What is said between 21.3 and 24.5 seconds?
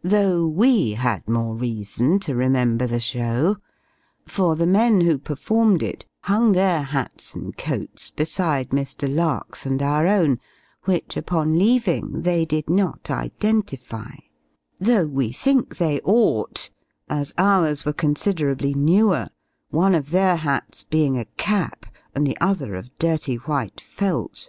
cap, and the other of dirty white felt!